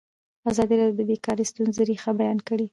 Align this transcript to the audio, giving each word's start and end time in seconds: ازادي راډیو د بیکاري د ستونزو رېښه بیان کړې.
ازادي 0.49 0.75
راډیو 0.79 0.97
د 0.99 1.01
بیکاري 1.09 1.43
د 1.45 1.49
ستونزو 1.51 1.81
رېښه 1.89 2.11
بیان 2.19 2.39
کړې. 2.47 2.65